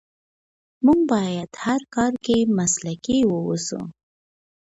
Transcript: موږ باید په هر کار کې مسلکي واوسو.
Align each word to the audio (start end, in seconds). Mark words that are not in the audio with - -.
موږ 0.85 0.99
باید 1.11 1.47
په 1.53 1.59
هر 1.65 1.81
کار 1.95 2.13
کې 2.25 2.37
مسلکي 2.57 3.17
واوسو. 3.25 3.81